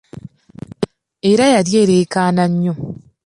Era 1.29 1.45
yali 1.53 1.71
ereekaana 1.81 2.43
nnyo! 2.51 2.73